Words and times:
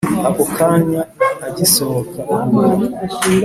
ako 0.29 0.43
kanya 0.57 1.01
agisohoka 1.47 2.19
ahura 2.37 2.75